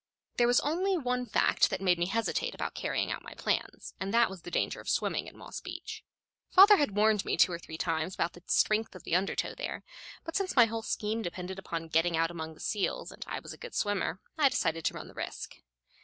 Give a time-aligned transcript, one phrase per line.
[0.37, 4.11] There was only one fact that made me hesitate about carrying out my plans, and
[4.11, 6.03] that was the danger of swimming at Moss Beach.
[6.49, 9.83] Father had warned me two or three times about the strength of the undertow there;
[10.23, 13.53] but since my whole scheme depended upon getting out among the seals, and I was
[13.53, 15.57] a good swimmer, I decided to run the risk.